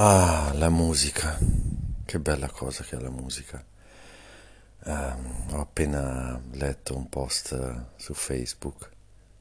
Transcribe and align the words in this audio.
Ah, 0.00 0.52
la 0.54 0.70
musica. 0.70 1.36
Che 2.04 2.20
bella 2.20 2.48
cosa 2.48 2.84
che 2.84 2.96
è 2.96 3.00
la 3.00 3.10
musica. 3.10 3.60
Eh, 4.84 4.92
ho 5.50 5.60
appena 5.60 6.40
letto 6.52 6.96
un 6.96 7.08
post 7.08 7.86
su 7.96 8.14
Facebook 8.14 8.90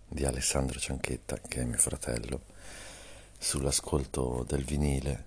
di 0.08 0.26
Alessandro 0.26 0.80
Cianchetta, 0.80 1.38
che 1.48 1.62
è 1.62 1.64
mio 1.64 1.78
fratello, 1.78 2.42
sull'ascolto 3.38 4.44
del 4.48 4.64
vinile 4.64 5.26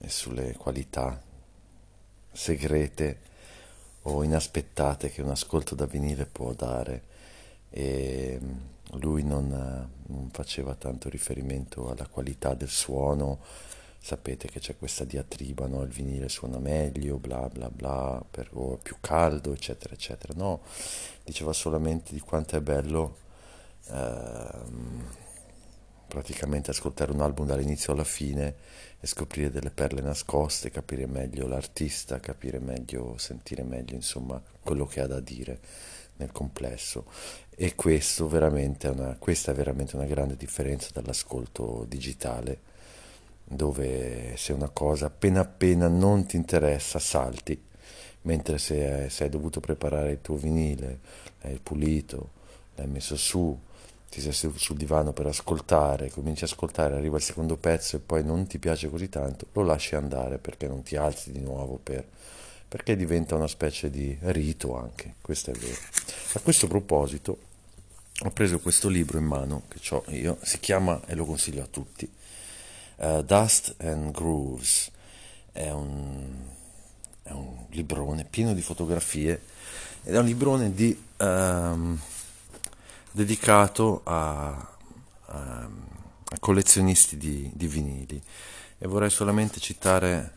e 0.00 0.08
sulle 0.08 0.56
qualità 0.56 1.22
segrete 2.32 3.20
o 4.02 4.24
inaspettate 4.24 5.12
che 5.12 5.22
un 5.22 5.30
ascolto 5.30 5.76
da 5.76 5.86
vinile 5.86 6.26
può 6.26 6.52
dare. 6.52 7.02
E 7.70 8.40
mm, 8.42 8.98
lui 8.98 9.22
non, 9.22 9.46
non 10.04 10.30
faceva 10.32 10.74
tanto 10.74 11.08
riferimento 11.08 11.92
alla 11.92 12.08
qualità 12.08 12.54
del 12.54 12.70
suono 12.70 13.38
sapete 14.00 14.48
che 14.48 14.60
c'è 14.60 14.76
questa 14.76 15.04
diatriba, 15.04 15.66
no? 15.66 15.82
il 15.82 15.90
vinile 15.90 16.28
suona 16.28 16.58
meglio, 16.58 17.18
bla 17.18 17.48
bla 17.48 17.68
bla, 17.70 18.24
per, 18.30 18.48
o 18.52 18.76
è 18.76 18.78
più 18.80 18.96
caldo, 19.00 19.52
eccetera, 19.52 19.94
eccetera. 19.94 20.32
No, 20.36 20.62
diceva 21.24 21.52
solamente 21.52 22.12
di 22.12 22.20
quanto 22.20 22.56
è 22.56 22.60
bello 22.60 23.16
ehm, 23.90 25.04
praticamente 26.08 26.70
ascoltare 26.70 27.12
un 27.12 27.20
album 27.20 27.46
dall'inizio 27.46 27.92
alla 27.92 28.04
fine 28.04 28.54
e 29.00 29.06
scoprire 29.06 29.50
delle 29.50 29.70
perle 29.70 30.00
nascoste, 30.00 30.70
capire 30.70 31.06
meglio 31.06 31.46
l'artista, 31.46 32.18
capire 32.18 32.58
meglio, 32.58 33.16
sentire 33.18 33.62
meglio, 33.62 33.94
insomma, 33.94 34.42
quello 34.62 34.86
che 34.86 35.00
ha 35.00 35.06
da 35.06 35.20
dire 35.20 35.60
nel 36.16 36.32
complesso. 36.32 37.06
E 37.50 37.74
veramente 38.26 38.88
una, 38.88 39.16
questa 39.18 39.52
è 39.52 39.54
veramente 39.54 39.96
una 39.96 40.06
grande 40.06 40.36
differenza 40.36 40.88
dall'ascolto 40.92 41.84
digitale 41.86 42.60
dove 43.48 44.34
se 44.36 44.52
una 44.52 44.68
cosa 44.68 45.06
appena 45.06 45.40
appena 45.40 45.88
non 45.88 46.26
ti 46.26 46.36
interessa 46.36 46.98
salti, 46.98 47.60
mentre 48.22 48.58
se, 48.58 49.08
se 49.08 49.24
hai 49.24 49.30
dovuto 49.30 49.60
preparare 49.60 50.12
il 50.12 50.20
tuo 50.20 50.36
vinile, 50.36 50.98
l'hai 51.40 51.58
pulito, 51.62 52.30
l'hai 52.74 52.86
messo 52.86 53.16
su, 53.16 53.58
ti 54.10 54.20
sei 54.20 54.32
seduto 54.32 54.58
sul 54.58 54.76
divano 54.76 55.12
per 55.12 55.26
ascoltare, 55.26 56.10
cominci 56.10 56.44
a 56.44 56.46
ascoltare, 56.46 56.96
arriva 56.96 57.16
il 57.16 57.22
secondo 57.22 57.56
pezzo 57.56 57.96
e 57.96 58.00
poi 58.00 58.22
non 58.22 58.46
ti 58.46 58.58
piace 58.58 58.90
così 58.90 59.08
tanto, 59.08 59.46
lo 59.52 59.62
lasci 59.62 59.94
andare 59.94 60.38
perché 60.38 60.66
non 60.66 60.82
ti 60.82 60.96
alzi 60.96 61.32
di 61.32 61.40
nuovo 61.40 61.80
per, 61.82 62.04
perché 62.68 62.96
diventa 62.96 63.34
una 63.34 63.48
specie 63.48 63.90
di 63.90 64.16
rito 64.20 64.76
anche, 64.76 65.14
questo 65.22 65.50
è 65.50 65.54
vero. 65.54 65.80
A 66.34 66.40
questo 66.40 66.66
proposito 66.66 67.38
ho 68.20 68.30
preso 68.30 68.58
questo 68.58 68.88
libro 68.88 69.16
in 69.16 69.24
mano 69.24 69.62
che 69.68 69.94
ho 69.94 70.04
io, 70.08 70.38
si 70.42 70.58
chiama 70.60 71.00
e 71.06 71.14
lo 71.14 71.24
consiglio 71.24 71.62
a 71.62 71.68
tutti, 71.70 72.10
Uh, 73.00 73.22
Dust 73.22 73.76
and 73.78 74.10
Grooves 74.10 74.90
è 75.52 75.70
un, 75.70 76.46
è 77.22 77.30
un, 77.30 77.66
librone 77.70 78.24
pieno 78.24 78.54
di 78.54 78.60
fotografie 78.60 79.40
ed 80.02 80.14
è 80.14 80.18
un 80.18 80.24
librone 80.24 80.74
di, 80.74 81.00
um, 81.18 81.96
dedicato 83.12 84.00
a, 84.02 84.48
a, 84.48 84.68
a 85.26 86.38
collezionisti 86.40 87.16
di, 87.16 87.48
di 87.54 87.66
vinili. 87.68 88.20
E 88.78 88.86
vorrei 88.88 89.10
solamente 89.10 89.60
citare 89.60 90.36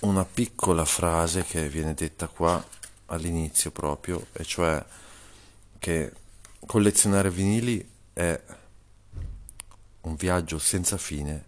una 0.00 0.24
piccola 0.24 0.84
frase 0.84 1.44
che 1.44 1.68
viene 1.68 1.94
detta 1.94 2.28
qua 2.28 2.64
all'inizio 3.06 3.70
proprio, 3.70 4.26
e 4.32 4.44
cioè 4.44 4.82
che 5.78 6.12
collezionare 6.64 7.30
vinili 7.30 7.86
è 8.12 8.40
un 10.02 10.14
viaggio 10.14 10.58
senza 10.58 10.96
fine 10.96 11.44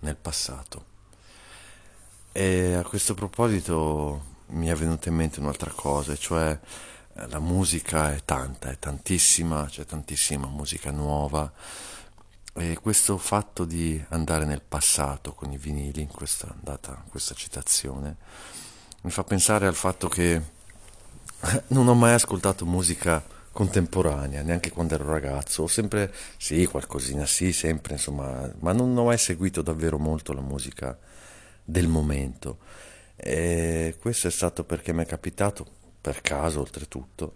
nel 0.00 0.16
passato. 0.16 0.94
E 2.32 2.74
a 2.74 2.82
questo 2.82 3.14
proposito 3.14 4.34
mi 4.48 4.66
è 4.68 4.74
venuta 4.74 5.08
in 5.08 5.14
mente 5.14 5.40
un'altra 5.40 5.70
cosa, 5.70 6.14
cioè 6.16 6.58
eh, 7.14 7.28
la 7.28 7.40
musica 7.40 8.14
è 8.14 8.22
tanta, 8.24 8.70
è 8.70 8.78
tantissima, 8.78 9.66
c'è 9.66 9.84
tantissima 9.86 10.46
musica 10.46 10.90
nuova 10.90 11.50
e 12.52 12.78
questo 12.80 13.18
fatto 13.18 13.64
di 13.64 14.02
andare 14.10 14.44
nel 14.44 14.62
passato 14.62 15.34
con 15.34 15.52
i 15.52 15.58
vinili, 15.58 16.02
in 16.02 16.08
questa, 16.08 16.54
data 16.60 17.02
questa 17.08 17.34
citazione, 17.34 18.16
mi 19.02 19.10
fa 19.10 19.24
pensare 19.24 19.66
al 19.66 19.74
fatto 19.74 20.08
che 20.08 20.40
non 21.68 21.88
ho 21.88 21.94
mai 21.94 22.12
ascoltato 22.12 22.64
musica 22.66 23.22
contemporanea, 23.56 24.42
neanche 24.42 24.70
quando 24.70 24.96
ero 24.96 25.10
ragazzo, 25.10 25.62
ho 25.62 25.66
sempre, 25.66 26.12
sì, 26.36 26.66
qualcosina, 26.66 27.24
sì, 27.24 27.54
sempre, 27.54 27.94
insomma, 27.94 28.52
ma 28.58 28.72
non 28.72 28.94
ho 28.98 29.04
mai 29.04 29.16
seguito 29.16 29.62
davvero 29.62 29.98
molto 29.98 30.34
la 30.34 30.42
musica 30.42 30.98
del 31.64 31.88
momento. 31.88 32.58
E 33.16 33.96
questo 33.98 34.28
è 34.28 34.30
stato 34.30 34.64
perché 34.64 34.92
mi 34.92 35.04
è 35.04 35.06
capitato, 35.06 35.66
per 36.02 36.20
caso 36.20 36.60
oltretutto, 36.60 37.32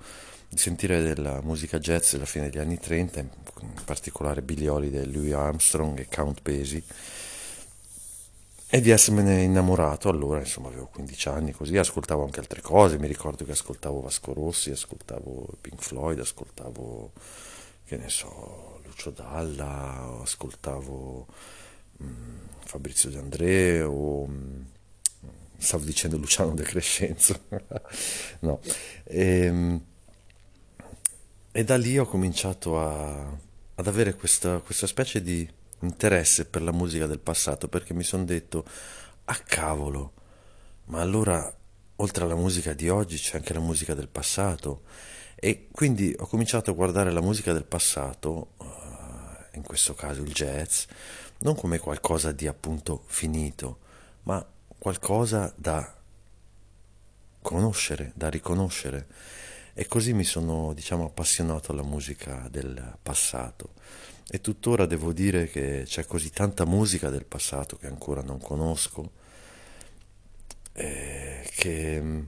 di 0.47 0.59
sentire 0.59 1.01
della 1.01 1.41
musica 1.41 1.79
jazz 1.79 2.13
della 2.13 2.27
fine 2.27 2.51
degli 2.51 2.61
anni 2.61 2.79
30, 2.79 3.21
in 3.21 3.31
particolare 3.87 4.43
Billy 4.43 4.67
Holiday, 4.67 5.11
Louis 5.11 5.33
Armstrong 5.33 6.01
e 6.01 6.07
Count 6.07 6.43
Basie, 6.43 6.83
e 8.73 8.81
di 8.81 8.91
essermene 8.91 9.43
innamorato 9.43 10.09
allora, 10.09 10.39
insomma, 10.39 10.69
avevo 10.69 10.87
15 10.87 11.29
anni 11.29 11.51
così, 11.51 11.77
ascoltavo 11.77 12.23
anche 12.23 12.39
altre 12.39 12.61
cose, 12.61 13.01
mi 13.01 13.09
ricordo 13.09 13.45
che 13.45 13.51
ascoltavo 13.51 14.01
Vasco 14.01 14.33
Rossi, 14.33 14.71
ascoltavo 14.71 15.57
Pink 15.61 15.83
Floyd, 15.83 16.21
ascoltavo, 16.21 17.11
che 17.85 17.97
ne 17.97 18.09
so, 18.09 18.81
Lucio 18.85 19.11
Dalla, 19.11 20.21
ascoltavo 20.23 21.27
mh, 21.97 22.05
mm, 22.05 22.37
Fabrizio 22.65 23.11
De 23.11 23.19
André 23.19 23.83
o 23.83 24.27
mh, 24.27 24.33
mm, 24.33 24.63
stavo 25.59 25.83
dicendo 25.83 26.17
Luciano 26.17 26.55
De 26.55 26.63
Crescenzo, 26.63 27.41
no, 28.41 28.61
e, 29.03 29.45
ehm, 29.47 29.85
e, 31.51 31.65
da 31.65 31.77
lì 31.77 31.99
ho 31.99 32.07
cominciato 32.07 32.79
a, 32.79 33.37
ad 33.75 33.87
avere 33.89 34.15
questa, 34.15 34.59
questa 34.59 34.87
specie 34.87 35.21
di 35.21 35.59
interesse 35.81 36.45
per 36.47 36.63
la 36.63 36.73
musica 36.73 37.07
del 37.07 37.21
passato 37.21 37.69
perché 37.69 37.95
mi 37.95 38.03
sono 38.03 38.25
detto, 38.25 38.65
ah 39.25 39.39
cavolo, 39.39 40.13
ma 40.87 41.01
allora 41.01 41.53
oltre 41.97 42.25
alla 42.25 42.35
musica 42.35 42.73
di 42.73 42.89
oggi 42.89 43.17
c'è 43.17 43.37
anche 43.37 43.53
la 43.53 43.61
musica 43.61 43.95
del 43.95 44.09
passato. 44.09 44.83
E 45.35 45.69
quindi 45.71 46.15
ho 46.19 46.27
cominciato 46.27 46.71
a 46.71 46.75
guardare 46.75 47.11
la 47.11 47.23
musica 47.23 47.53
del 47.53 47.65
passato, 47.65 48.53
uh, 48.59 48.65
in 49.53 49.63
questo 49.63 49.95
caso 49.95 50.21
il 50.21 50.33
jazz, 50.33 50.85
non 51.39 51.55
come 51.55 51.79
qualcosa 51.79 52.33
di 52.33 52.47
appunto 52.47 53.05
finito, 53.07 53.79
ma 54.25 54.45
qualcosa 54.79 55.53
da 55.57 55.97
conoscere, 57.41 58.13
da 58.15 58.29
riconoscere. 58.29 59.07
E 59.73 59.87
così 59.87 60.13
mi 60.13 60.25
sono, 60.25 60.75
diciamo, 60.75 61.07
appassionato 61.07 61.73
alla 61.73 61.83
musica 61.83 62.47
del 62.51 62.99
passato. 63.03 63.71
E 64.33 64.41
tuttora 64.41 64.87
devo 64.87 65.13
dire 65.13 65.49
che 65.49 65.83
c'è 65.85 66.07
così 66.07 66.31
tanta 66.31 66.65
musica 66.65 67.11
del 67.11 67.25
passato 67.25 67.77
che 67.77 67.89
ancora 67.89 68.23
non 68.23 68.39
conosco, 68.39 69.11
eh, 70.73 71.51
che 71.53 72.01
mm, 72.01 72.21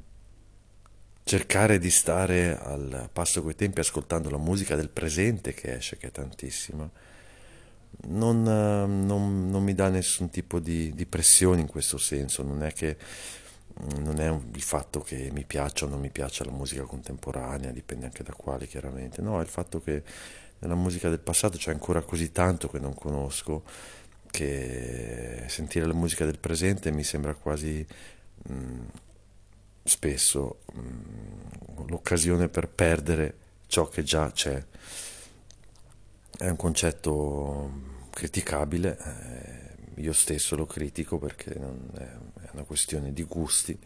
cercare 1.23 1.79
di 1.79 1.91
stare 1.91 2.59
al 2.59 3.09
passo 3.13 3.41
coi 3.41 3.55
tempi 3.55 3.79
ascoltando 3.79 4.31
la 4.31 4.37
musica 4.37 4.75
del 4.75 4.89
presente 4.89 5.55
che 5.55 5.75
esce, 5.77 5.97
che 5.97 6.09
è 6.09 6.11
tantissima, 6.11 6.91
non, 8.07 8.43
non, 8.43 9.49
non 9.49 9.63
mi 9.63 9.75
dà 9.75 9.89
nessun 9.89 10.29
tipo 10.29 10.59
di, 10.59 10.93
di, 10.95 11.07
pressione 11.07 11.61
in 11.61 11.69
questo 11.69 11.99
senso, 11.99 12.43
non 12.43 12.65
è 12.65 12.73
che 12.73 12.97
mm, 13.81 14.03
non 14.03 14.19
è 14.19 14.29
il 14.29 14.63
fatto 14.63 15.03
che 15.03 15.31
mi 15.33 15.45
piaccia 15.45 15.85
o 15.85 15.89
non 15.89 16.01
mi 16.01 16.11
piaccia 16.11 16.45
la 16.45 16.51
musica 16.51 16.83
contemporanea, 16.83 17.71
dipende 17.71 18.07
anche 18.07 18.25
da 18.25 18.33
quale 18.33 18.67
chiaramente, 18.67 19.23
no, 19.23 19.39
è 19.39 19.43
il 19.43 19.49
fatto 19.49 19.81
che 19.81 20.03
nella 20.63 20.75
musica 20.77 21.09
del 21.09 21.19
passato 21.19 21.59
c'è 21.59 21.73
ancora 21.73 22.03
così 22.03 22.31
tanto 22.31 22.69
che 22.69 22.79
non 22.79 22.95
conosco 22.95 23.65
che 24.31 25.45
sentire 25.49 25.87
la 25.87 25.93
musica 25.93 26.25
del 26.25 26.39
presente 26.39 26.91
mi 26.93 27.03
sembra 27.03 27.35
quasi 27.35 27.85
mh, 28.45 28.55
mm, 28.55 28.81
spesso 29.83 30.61
mh, 30.73 30.81
mm, 30.81 31.89
l'occasione 31.89 32.49
per 32.49 32.69
perdere 32.69 33.35
ciò 33.67 33.89
che 33.89 34.03
già 34.05 34.31
c'è. 34.31 34.65
È 36.39 36.49
un 36.49 36.57
concetto 36.57 37.71
criticabile, 38.11 38.99
eh, 39.97 40.01
io 40.01 40.13
stesso 40.13 40.57
lo 40.57 40.67
critico 40.67 41.19
perché 41.19 41.55
è 41.55 42.51
una 42.53 42.63
questione 42.65 43.13
di 43.13 43.25
gusti 43.25 43.79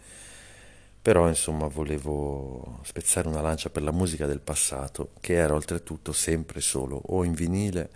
però 1.07 1.29
insomma 1.29 1.69
volevo 1.69 2.81
spezzare 2.83 3.29
una 3.29 3.41
lancia 3.41 3.71
per 3.71 3.85
la 3.85 3.93
musica 3.93 4.27
del 4.27 4.41
passato 4.41 5.11
che 5.21 5.35
era 5.35 5.55
oltretutto 5.55 6.13
sempre 6.13 6.61
solo 6.61 7.01
o 7.01 7.23
in 7.23 7.33
vinile 7.33 7.91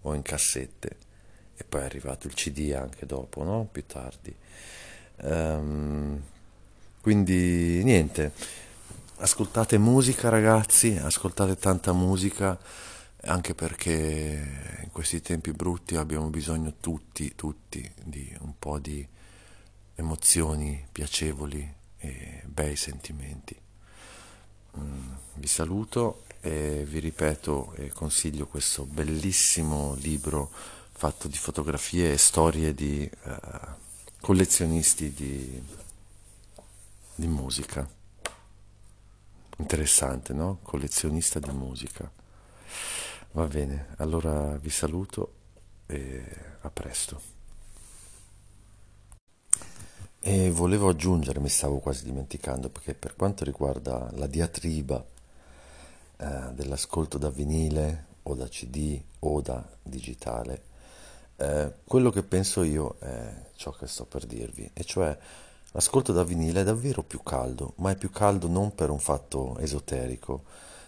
o 0.00 0.14
in 0.14 0.22
cassette 0.22 0.96
e 1.54 1.64
poi 1.64 1.82
è 1.82 1.84
arrivato 1.84 2.26
il 2.26 2.32
CD 2.32 2.72
anche 2.74 3.04
dopo, 3.04 3.44
no? 3.44 3.68
più 3.70 3.84
tardi. 3.84 4.34
Um, 5.24 6.22
quindi 7.02 7.84
niente, 7.84 8.32
ascoltate 9.16 9.76
musica 9.76 10.30
ragazzi, 10.30 10.96
ascoltate 10.96 11.58
tanta 11.58 11.92
musica 11.92 12.58
anche 13.24 13.54
perché 13.54 14.80
in 14.82 14.90
questi 14.90 15.20
tempi 15.20 15.52
brutti 15.52 15.96
abbiamo 15.96 16.30
bisogno 16.30 16.72
tutti, 16.80 17.34
tutti 17.34 17.92
di 18.02 18.34
un 18.40 18.54
po' 18.58 18.78
di 18.78 19.06
emozioni 19.96 20.82
piacevoli 20.90 21.82
e 22.04 22.42
bei 22.44 22.76
sentimenti. 22.76 23.58
Mm, 24.76 25.12
vi 25.34 25.46
saluto 25.46 26.24
e 26.40 26.84
vi 26.86 26.98
ripeto 26.98 27.72
e 27.76 27.88
consiglio 27.88 28.46
questo 28.46 28.84
bellissimo 28.84 29.94
libro 29.94 30.50
fatto 30.92 31.26
di 31.28 31.36
fotografie 31.36 32.12
e 32.12 32.18
storie 32.18 32.74
di 32.74 33.10
uh, 33.24 33.32
collezionisti 34.20 35.12
di, 35.12 35.62
di 37.14 37.26
musica. 37.26 37.88
Interessante, 39.56 40.32
no? 40.34 40.58
Collezionista 40.62 41.38
di 41.38 41.50
musica. 41.50 42.10
Va 43.32 43.46
bene, 43.46 43.94
allora 43.96 44.56
vi 44.56 44.70
saluto 44.70 45.32
e 45.86 46.22
a 46.60 46.70
presto. 46.70 47.33
E 50.26 50.50
volevo 50.50 50.88
aggiungere, 50.88 51.38
mi 51.38 51.50
stavo 51.50 51.80
quasi 51.80 52.02
dimenticando, 52.02 52.70
perché 52.70 52.94
per 52.94 53.14
quanto 53.14 53.44
riguarda 53.44 54.08
la 54.14 54.26
diatriba 54.26 55.04
eh, 56.16 56.50
dell'ascolto 56.54 57.18
da 57.18 57.28
vinile 57.28 58.06
o 58.22 58.34
da 58.34 58.48
CD 58.48 58.98
o 59.18 59.42
da 59.42 59.62
digitale, 59.82 60.62
eh, 61.36 61.74
quello 61.84 62.08
che 62.08 62.22
penso 62.22 62.62
io 62.62 62.96
è 63.00 63.34
ciò 63.56 63.70
che 63.72 63.86
sto 63.86 64.06
per 64.06 64.24
dirvi, 64.24 64.70
e 64.72 64.82
cioè 64.84 65.14
l'ascolto 65.72 66.14
da 66.14 66.24
vinile 66.24 66.62
è 66.62 66.64
davvero 66.64 67.02
più 67.02 67.22
caldo, 67.22 67.74
ma 67.76 67.90
è 67.90 67.96
più 67.96 68.08
caldo 68.08 68.48
non 68.48 68.74
per 68.74 68.88
un 68.88 69.00
fatto 69.00 69.58
esoterico, 69.58 70.44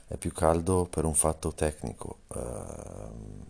è 0.06 0.16
più 0.16 0.32
caldo 0.32 0.86
per 0.88 1.04
un 1.04 1.14
fatto 1.14 1.52
tecnico. 1.52 2.20
Uh, 2.28 3.44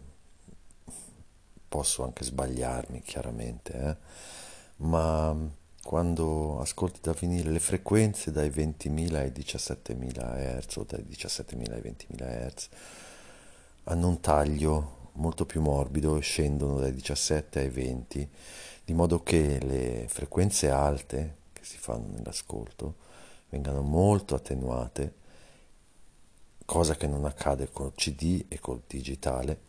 posso 1.68 2.02
anche 2.02 2.24
sbagliarmi 2.24 3.02
chiaramente, 3.02 3.72
eh? 3.72 3.96
ma 4.78 5.64
quando 5.86 6.60
ascolti 6.60 6.98
da 7.00 7.12
vinile 7.12 7.52
le 7.52 7.60
frequenze 7.60 8.32
dai 8.32 8.50
20.000 8.50 9.14
ai 9.14 9.30
17.000 9.30 10.60
Hz 10.60 10.76
o 10.78 10.82
dai 10.82 11.06
17.000 11.08 11.72
ai 11.72 11.80
20.000 11.80 12.48
Hz 12.48 12.68
hanno 13.84 14.08
un 14.08 14.20
taglio 14.20 15.10
molto 15.12 15.46
più 15.46 15.60
morbido 15.60 16.16
e 16.16 16.22
scendono 16.22 16.80
dai 16.80 16.92
17 16.92 17.60
ai 17.60 17.68
20, 17.68 18.28
di 18.84 18.94
modo 18.94 19.22
che 19.22 19.60
le 19.62 20.06
frequenze 20.08 20.70
alte 20.70 21.36
che 21.52 21.62
si 21.62 21.78
fanno 21.78 22.08
nell'ascolto 22.16 22.96
vengano 23.50 23.82
molto 23.82 24.34
attenuate 24.34 25.14
cosa 26.64 26.96
che 26.96 27.06
non 27.06 27.24
accade 27.26 27.70
col 27.70 27.94
CD 27.94 28.44
e 28.48 28.58
col 28.58 28.82
digitale, 28.88 29.60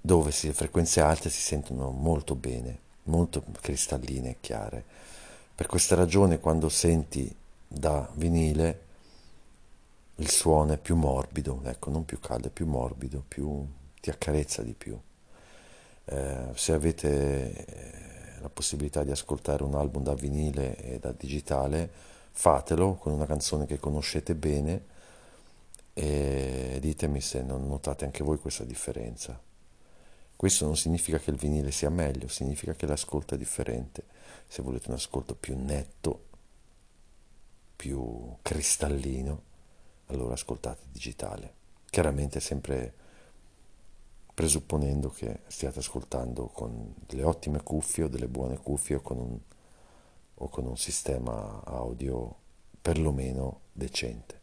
dove 0.00 0.32
le 0.40 0.52
frequenze 0.52 1.00
alte 1.00 1.30
si 1.30 1.40
sentono 1.40 1.90
molto 1.90 2.36
bene, 2.36 2.78
molto 3.04 3.42
cristalline 3.60 4.30
e 4.30 4.36
chiare. 4.38 4.84
Per 5.62 5.70
questa 5.70 5.94
ragione 5.94 6.40
quando 6.40 6.68
senti 6.68 7.32
da 7.68 8.10
vinile 8.14 8.80
il 10.16 10.28
suono 10.28 10.72
è 10.72 10.76
più 10.76 10.96
morbido, 10.96 11.60
ecco, 11.62 11.88
non 11.88 12.04
più 12.04 12.18
caldo, 12.18 12.48
è 12.48 12.50
più 12.50 12.66
morbido, 12.66 13.22
più, 13.28 13.64
ti 14.00 14.10
accarezza 14.10 14.62
di 14.62 14.72
più. 14.72 14.98
Eh, 16.06 16.46
se 16.54 16.72
avete 16.72 17.54
eh, 17.54 18.40
la 18.40 18.48
possibilità 18.48 19.04
di 19.04 19.12
ascoltare 19.12 19.62
un 19.62 19.76
album 19.76 20.02
da 20.02 20.14
vinile 20.14 20.74
e 20.78 20.98
da 20.98 21.12
digitale, 21.12 21.88
fatelo 22.32 22.94
con 22.94 23.12
una 23.12 23.26
canzone 23.26 23.64
che 23.64 23.78
conoscete 23.78 24.34
bene 24.34 24.84
e 25.92 26.78
ditemi 26.80 27.20
se 27.20 27.40
non 27.40 27.68
notate 27.68 28.04
anche 28.04 28.24
voi 28.24 28.38
questa 28.38 28.64
differenza. 28.64 29.38
Questo 30.42 30.64
non 30.64 30.76
significa 30.76 31.20
che 31.20 31.30
il 31.30 31.36
vinile 31.36 31.70
sia 31.70 31.88
meglio, 31.88 32.26
significa 32.26 32.74
che 32.74 32.84
l'ascolto 32.84 33.36
è 33.36 33.38
differente. 33.38 34.02
Se 34.48 34.60
volete 34.60 34.88
un 34.88 34.96
ascolto 34.96 35.36
più 35.36 35.56
netto, 35.56 36.24
più 37.76 38.38
cristallino, 38.42 39.42
allora 40.06 40.32
ascoltate 40.32 40.82
digitale. 40.90 41.54
Chiaramente 41.88 42.40
sempre 42.40 42.92
presupponendo 44.34 45.10
che 45.10 45.42
stiate 45.46 45.78
ascoltando 45.78 46.48
con 46.48 46.92
delle 47.06 47.22
ottime 47.22 47.62
cuffie 47.62 48.02
o 48.02 48.08
delle 48.08 48.26
buone 48.26 48.58
cuffie 48.58 48.96
o 48.96 49.00
con 49.00 49.18
un, 49.18 49.38
o 50.34 50.48
con 50.48 50.66
un 50.66 50.76
sistema 50.76 51.62
audio 51.64 52.34
perlomeno 52.82 53.60
decente. 53.70 54.40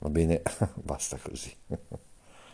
Va 0.00 0.10
bene, 0.10 0.42
basta 0.76 1.16
così. 1.16 1.56